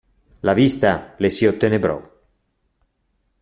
La 0.39 0.55
vista 0.55 1.13
le 1.19 1.29
si 1.29 1.45
ottenebrò. 1.45 2.01